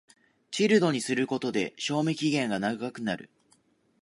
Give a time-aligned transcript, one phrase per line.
[0.49, 3.29] チルドにすることで賞味期限が長くなる